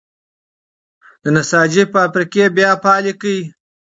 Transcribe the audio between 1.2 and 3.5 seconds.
د نساجۍ فابریکې بیا فعالې کړئ.